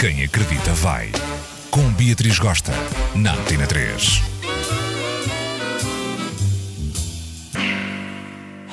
[0.00, 1.12] Quem acredita vai.
[1.70, 2.72] Com Beatriz Gosta,
[3.14, 4.22] na Antena 3.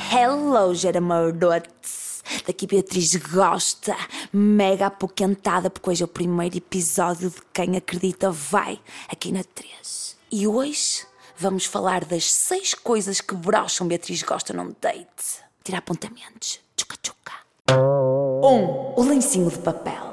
[0.10, 2.24] Hello, Geramardotes!
[2.48, 3.94] Daqui Beatriz Gosta,
[4.32, 10.16] mega apoquentada, porque hoje é o primeiro episódio de Quem Acredita Vai, aqui na 3.
[10.32, 11.06] E hoje
[11.38, 15.44] vamos falar das seis coisas que brocham Beatriz Gosta num date.
[15.62, 16.62] Tirar apontamentos.
[16.78, 17.34] Tchuca tchuca.
[17.70, 17.74] 1.
[17.76, 20.07] Um, o lencinho de papel.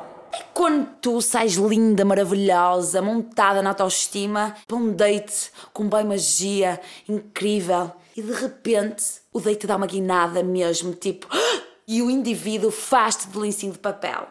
[0.64, 7.92] Quando tu sais linda, maravilhosa, montada na autoestima, para um date com bem magia, incrível,
[8.16, 11.28] e de repente o date dá uma guinada mesmo, tipo,
[11.86, 14.26] e o indivíduo faz-te de lencinho de papel.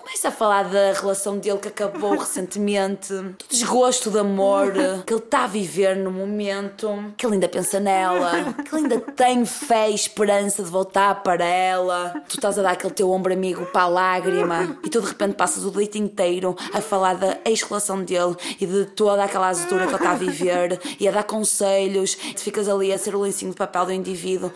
[0.00, 4.72] Começa a falar da relação dele que acabou recentemente, do desgosto de amor
[5.04, 8.98] que ele está a viver no momento, que ele ainda pensa nela, que ele ainda
[8.98, 12.14] tem fé e esperança de voltar para ela.
[12.26, 15.34] Tu estás a dar aquele teu ombro amigo para a lágrima e tu de repente
[15.34, 19.92] passas o date inteiro a falar da ex-relação dele e de toda aquela azedura que
[19.92, 22.14] ele está a viver e a dar conselhos.
[22.14, 24.50] Tu ficas ali a ser o lencinho de papel do indivíduo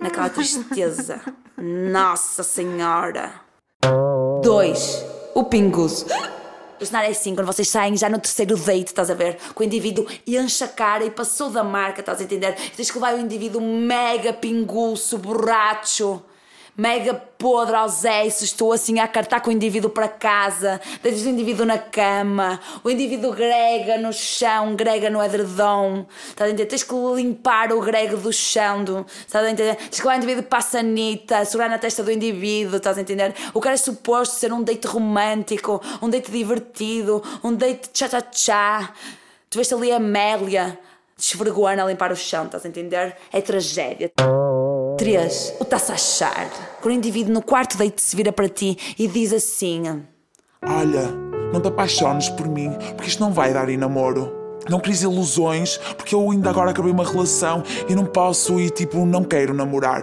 [0.00, 1.20] naquela tristeza.
[1.56, 3.47] Nossa Senhora!
[4.48, 5.04] 2.
[5.34, 6.06] O pinguço.
[6.80, 9.36] O cenário é assim, quando vocês saem já no terceiro date, estás a ver?
[9.54, 12.54] Que o indivíduo enche a cara e passou da marca, estás a entender?
[12.74, 16.22] Tens que levar o indivíduo mega pinguço, borracho,
[16.78, 21.26] mega podre ao Zé, se estou assim a cartar com o indivíduo para casa, deixas
[21.26, 26.68] o indivíduo na cama, o indivíduo grega no chão, grega no edredom, estás a entender?
[26.68, 29.74] Tens que limpar o grego do chão, do, estás a entender?
[29.74, 33.34] Tens que o indivíduo para a segurar na testa do indivíduo, estás a entender?
[33.52, 38.94] O cara é suposto ser um date romântico, um date divertido, um date tchá-tchá-tchá.
[39.50, 40.78] Tu vês ali a Amélia
[41.16, 43.16] desvergoando a limpar o chão, estás a entender?
[43.32, 44.12] É tragédia.
[44.98, 45.54] 3.
[45.60, 46.50] O está-se a achar.
[46.82, 50.04] Quando o indivíduo no quarto date se vira para ti e diz assim:
[50.66, 51.06] Olha,
[51.52, 54.36] não te apaixones por mim, porque isto não vai dar em namoro.
[54.68, 59.06] Não cries ilusões, porque eu ainda agora acabei uma relação e não posso e tipo,
[59.06, 60.02] não quero namorar.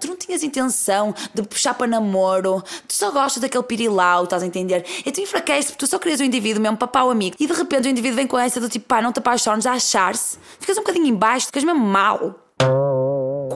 [0.00, 4.46] Tu não tinhas intenção de puxar para namoro, tu só gostas daquele pirilau, estás a
[4.46, 4.84] entender?
[5.04, 7.36] E tu enfraqueces porque tu só querias o indivíduo mesmo para pau amigo.
[7.38, 9.72] E de repente o indivíduo vem com essa do tipo, pá, não te apaixones, a
[9.72, 10.38] achar-se.
[10.58, 12.45] Ficas um bocadinho em baixo, ficas mesmo mal.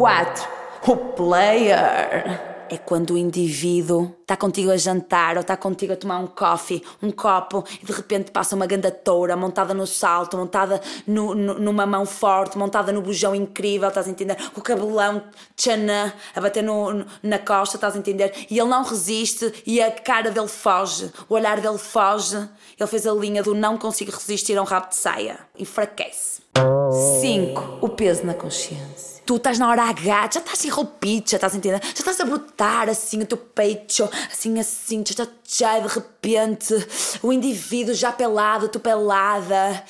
[0.00, 0.48] 4.
[0.86, 2.40] O player.
[2.70, 6.84] É quando o indivíduo está contigo a jantar ou está contigo a tomar um coffee,
[7.02, 11.54] um copo, e de repente passa uma ganda toura montada no salto, montada no, no,
[11.54, 14.36] numa mão forte, montada no bujão incrível, estás a entender?
[14.52, 15.24] Com o cabelão
[15.56, 18.46] tchanã a bater no, na costa, estás a entender?
[18.48, 22.48] E ele não resiste e a cara dele foge, o olhar dele foge.
[22.78, 25.40] Ele fez a linha do não consigo resistir a um rabo de saia.
[25.58, 26.40] Enfraquece.
[27.20, 27.78] 5.
[27.80, 31.54] O peso na consciência tu estás na hora H, já estás em roupinha, já estás
[31.54, 31.80] a entender?
[31.80, 35.04] Já estás a brotar assim o teu peito, assim, assim,
[35.46, 36.74] já de repente
[37.22, 39.82] o indivíduo já pelado, tu pelada,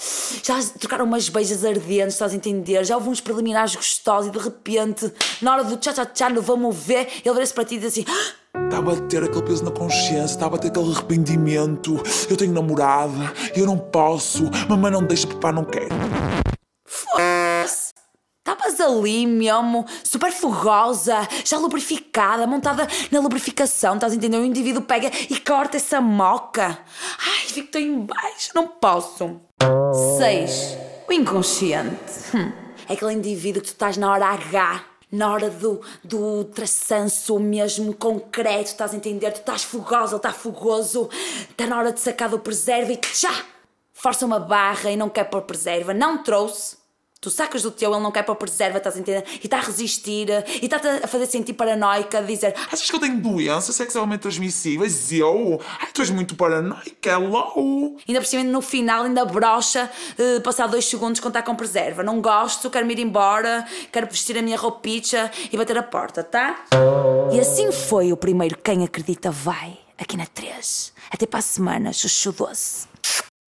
[0.42, 2.84] já trocaram umas beijas ardentes, estás a entender?
[2.84, 6.42] Já houve uns preliminares gostosos e de repente, na hora do tchá tchá tchá, não
[6.42, 8.04] vamos ver, ele vira-se para ti e diz assim.
[8.64, 12.00] Está a bater aquele peso na consciência, está a bater aquele arrependimento.
[12.28, 15.88] Eu tenho namorada, eu não posso, mamãe não deixa, papai não quer.
[18.80, 24.38] Ali mesmo, super fogosa, já lubrificada, montada na lubrificação, estás a entender?
[24.38, 26.78] O indivíduo pega e corta essa moca.
[27.18, 29.40] Ai, fico tão em baixo, não posso.
[30.18, 30.76] 6.
[31.08, 32.34] O inconsciente.
[32.34, 32.52] Hum.
[32.88, 37.94] É aquele indivíduo que tu estás na hora H, na hora do, do traçanço mesmo
[37.94, 39.30] concreto, estás a entender?
[39.32, 41.08] Tu estás fogosa, ele está fogoso,
[41.48, 43.44] está na hora de sacar do preserva e tchá!
[43.92, 46.79] Força uma barra e não quer pôr preserva, não trouxe.
[47.20, 49.22] Tu sacas do teu, ele não quer para preserva, estás a entender?
[49.42, 50.28] E está a resistir,
[50.62, 55.12] e está-te a fazer sentir paranoica, a dizer Achas que eu tenho doenças sexualmente transmissíveis?
[55.12, 55.60] Eu?
[55.78, 57.98] Ai, tu és muito paranoica, hello!
[58.08, 62.02] Ainda por cima, no final, ainda brocha, uh, passar dois segundos está com preserva.
[62.02, 66.24] Não gosto, quero me ir embora, quero vestir a minha roupinha e bater a porta,
[66.24, 66.64] tá?
[67.32, 70.92] E assim foi o primeiro Quem Acredita Vai, aqui na 3.
[71.10, 72.88] Até para a semana, chuchu doce.